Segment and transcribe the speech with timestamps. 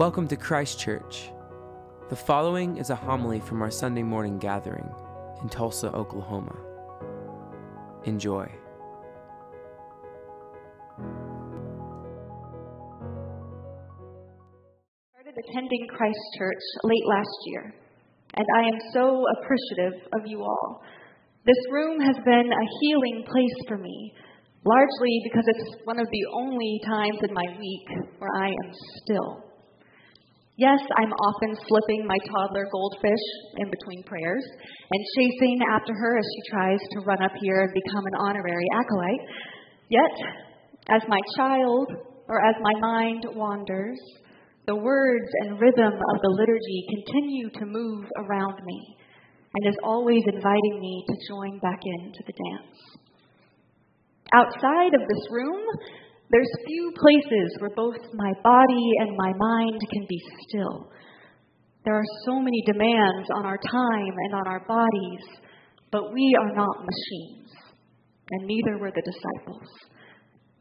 [0.00, 1.30] Welcome to Christ Church.
[2.08, 4.88] The following is a homily from our Sunday morning gathering
[5.42, 6.56] in Tulsa, Oklahoma.
[8.04, 8.46] Enjoy.
[8.48, 8.54] I
[15.12, 17.74] started attending Christ Church late last year,
[18.36, 20.82] and I am so appreciative of you all.
[21.44, 24.14] This room has been a healing place for me,
[24.64, 27.86] largely because it's one of the only times in my week
[28.18, 28.72] where I am
[29.04, 29.49] still.
[30.60, 33.24] Yes, I'm often slipping my toddler goldfish
[33.56, 34.44] in between prayers
[34.92, 38.66] and chasing after her as she tries to run up here and become an honorary
[38.74, 39.24] acolyte.
[39.88, 40.12] Yet,
[40.90, 41.88] as my child
[42.28, 43.98] or as my mind wanders,
[44.66, 48.96] the words and rhythm of the liturgy continue to move around me
[49.54, 53.00] and is always inviting me to join back into the dance.
[54.34, 55.64] Outside of this room,
[56.30, 60.90] there's few places where both my body and my mind can be still.
[61.84, 65.24] There are so many demands on our time and on our bodies,
[65.90, 67.50] but we are not machines,
[68.30, 69.66] and neither were the disciples.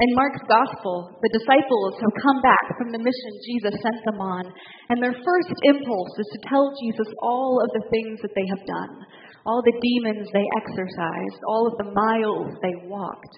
[0.00, 4.48] In Mark's gospel, the disciples have come back from the mission Jesus sent them on,
[4.88, 8.64] and their first impulse is to tell Jesus all of the things that they have
[8.64, 9.04] done,
[9.44, 13.34] all the demons they exorcised, all of the miles they walked.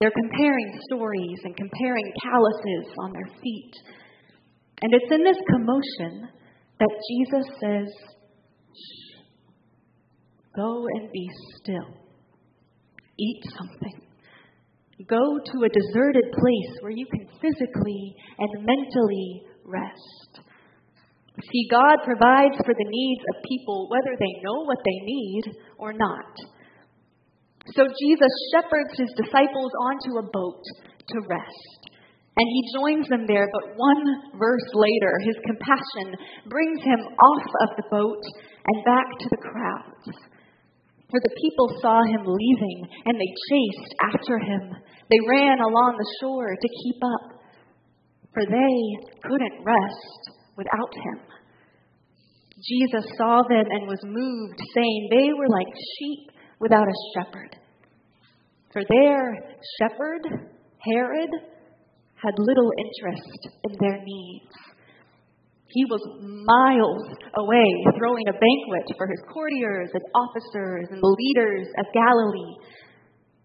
[0.00, 3.72] They're comparing stories and comparing calluses on their feet.
[4.80, 6.28] And it's in this commotion
[6.78, 7.88] that Jesus says,
[8.72, 9.20] Shh,
[10.56, 11.28] go and be
[11.60, 12.00] still.
[13.18, 14.00] Eat something.
[15.06, 20.40] Go to a deserted place where you can physically and mentally rest.
[21.44, 25.42] See, God provides for the needs of people whether they know what they need
[25.78, 26.59] or not.
[27.76, 30.62] So Jesus shepherds his disciples onto a boat
[31.08, 31.80] to rest.
[32.36, 34.04] And he joins them there, but one
[34.38, 36.16] verse later, his compassion
[36.48, 38.22] brings him off of the boat
[38.66, 40.06] and back to the crowds.
[41.10, 44.74] For the people saw him leaving, and they chased after him.
[45.10, 47.40] They ran along the shore to keep up,
[48.32, 48.78] for they
[49.26, 50.22] couldn't rest
[50.56, 51.18] without him.
[52.62, 55.66] Jesus saw them and was moved, saying they were like
[55.98, 56.30] sheep
[56.60, 57.56] without a shepherd.
[58.72, 59.34] For their
[59.78, 60.22] shepherd,
[60.78, 61.30] Herod,
[62.14, 64.54] had little interest in their needs.
[65.70, 67.66] He was miles away
[67.98, 72.54] throwing a banquet for his courtiers and officers and the leaders of Galilee.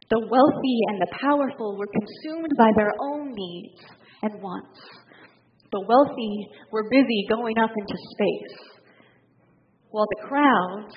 [0.10, 3.82] The wealthy and the powerful were consumed by their own needs
[4.22, 4.80] and wants.
[5.72, 8.58] The wealthy were busy going up into space,
[9.90, 10.96] while the crowds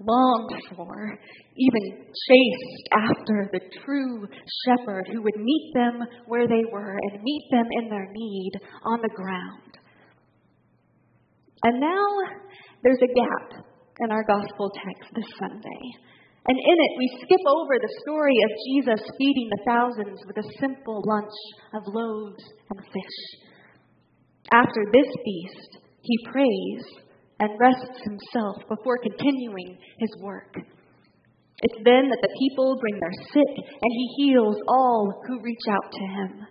[0.00, 1.18] longed for,
[1.56, 4.26] even chased after the true
[4.64, 8.52] shepherd who would meet them where they were and meet them in their need
[8.84, 9.78] on the ground.
[11.62, 12.08] And now
[12.82, 13.64] there's a gap
[14.00, 15.82] in our gospel text this Sunday.
[16.48, 20.50] And in it, we skip over the story of Jesus feeding the thousands with a
[20.58, 21.36] simple lunch
[21.74, 23.18] of loaves and fish.
[24.50, 27.09] After this feast, he prays
[27.40, 30.54] and rests himself before continuing his work.
[31.62, 35.90] It's then that the people bring their sick and he heals all who reach out
[35.92, 36.46] to him.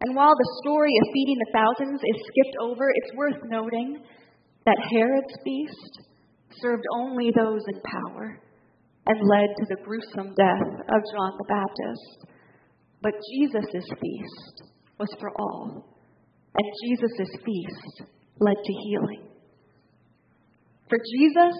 [0.00, 3.98] And while the story of feeding the thousands is skipped over, it's worth noting
[4.66, 6.06] that Herod's feast
[6.60, 8.40] served only those in power
[9.06, 12.26] and led to the gruesome death of John the Baptist.
[13.02, 14.62] But Jesus' feast
[14.98, 15.96] was for all,
[16.54, 19.27] and Jesus' feast led to healing.
[20.88, 21.54] For Jesus,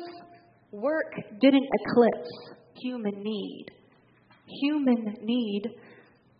[0.72, 2.30] work didn't eclipse
[2.80, 3.66] human need.
[4.62, 5.62] Human need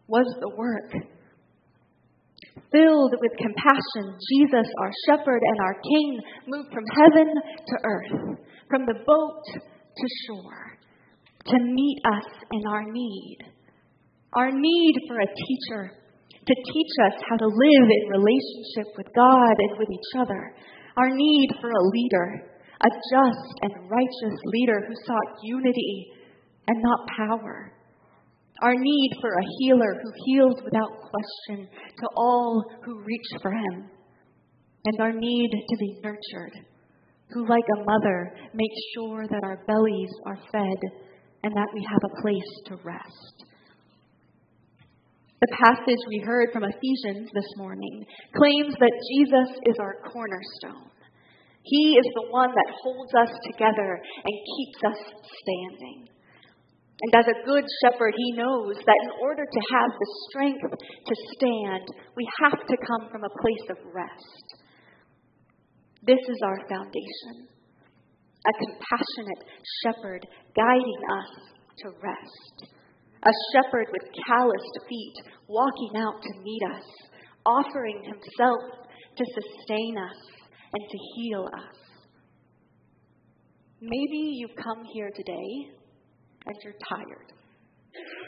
[0.07, 0.91] was the work.
[2.73, 8.39] Filled with compassion, Jesus, our shepherd and our king, moved from heaven to earth,
[8.69, 10.79] from the boat to shore,
[11.47, 13.39] to meet us in our need.
[14.33, 15.93] Our need for a teacher
[16.47, 20.55] to teach us how to live in relationship with God and with each other.
[20.97, 26.13] Our need for a leader a just and righteous leader who sought unity
[26.69, 27.73] and not power.
[28.63, 33.91] Our need for a healer who heals without question to all who reach for him.
[34.85, 36.55] And our need to be nurtured,
[37.31, 40.79] who, like a mother, makes sure that our bellies are fed
[41.43, 43.45] and that we have a place to rest.
[45.41, 48.05] The passage we heard from Ephesians this morning
[48.35, 50.91] claims that Jesus is our cornerstone.
[51.69, 56.09] He is the one that holds us together and keeps us standing.
[57.01, 61.15] And as a good shepherd, he knows that in order to have the strength to
[61.37, 61.85] stand,
[62.17, 64.47] we have to come from a place of rest.
[66.03, 67.49] This is our foundation
[68.47, 69.43] a compassionate
[69.83, 70.23] shepherd
[70.55, 71.33] guiding us
[71.79, 72.73] to rest.
[73.25, 75.17] A shepherd with calloused feet
[75.49, 76.87] walking out to meet us,
[77.45, 80.38] offering himself to sustain us
[80.73, 81.77] and to heal us.
[83.81, 85.71] Maybe you've come here today
[86.47, 87.33] and you're tired.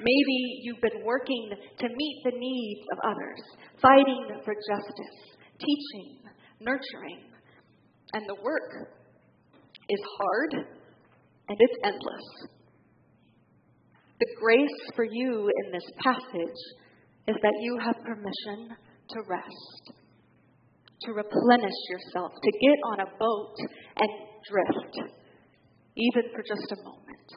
[0.00, 3.42] Maybe you've been working to meet the needs of others,
[3.82, 6.18] fighting for justice, teaching,
[6.60, 7.24] nurturing,
[8.14, 8.90] and the work
[9.88, 10.66] is hard
[11.48, 12.60] and it's endless.
[14.20, 16.60] The grace for you in this passage
[17.26, 18.76] is that you have permission
[19.10, 19.92] to rest,
[21.02, 23.56] to replenish yourself, to get on a boat
[23.96, 24.10] and
[24.48, 25.12] drift,
[25.96, 27.28] even for just a moment.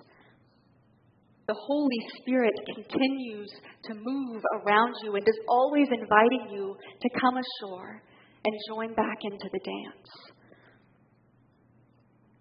[1.48, 3.52] The Holy Spirit continues
[3.86, 8.02] to move around you and is always inviting you to come ashore
[8.46, 10.10] and join back into the dance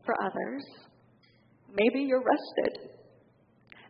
[0.04, 0.64] for others.
[1.74, 2.90] Maybe you're rested.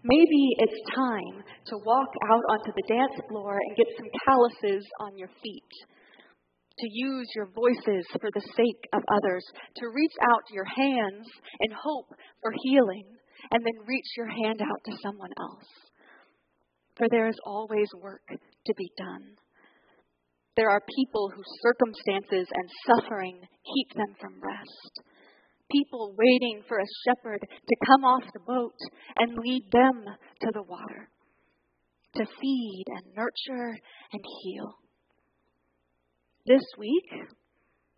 [0.05, 5.17] Maybe it's time to walk out onto the dance floor and get some calluses on
[5.17, 5.73] your feet.
[6.79, 9.45] To use your voices for the sake of others.
[9.77, 11.27] To reach out your hands
[11.61, 12.09] in hope
[12.41, 13.05] for healing
[13.51, 15.69] and then reach your hand out to someone else.
[16.97, 19.37] For there is always work to be done.
[20.57, 25.03] There are people whose circumstances and suffering keep them from rest
[25.73, 28.77] people waiting for a shepherd to come off the boat
[29.17, 30.05] and lead them
[30.41, 31.09] to the water,
[32.17, 33.79] to feed and nurture
[34.13, 34.75] and heal.
[36.45, 37.09] This week,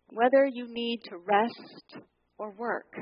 [0.09, 2.03] whether you need to rest
[2.37, 2.93] or work,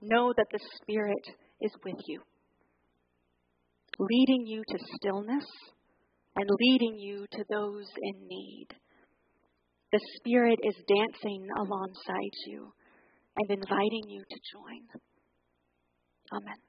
[0.00, 1.22] know that the Spirit
[1.60, 2.22] is with you,
[3.98, 5.44] leading you to stillness
[6.34, 8.68] and leading you to those in need.
[9.92, 12.72] The Spirit is dancing alongside you
[13.36, 15.02] and inviting you to join.
[16.32, 16.67] Amen.